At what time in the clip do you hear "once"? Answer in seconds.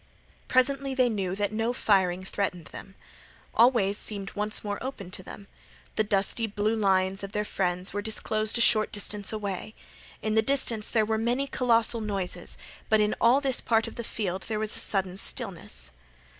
4.33-4.63